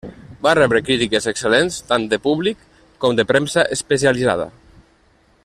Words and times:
Va 0.45 0.53
rebre 0.59 0.79
crítiques 0.85 1.27
excel·lents, 1.31 1.77
tant 1.91 2.07
de 2.13 2.19
públic 2.25 2.65
com 3.05 3.21
de 3.21 3.27
premsa 3.33 3.67
especialitzada. 3.77 4.49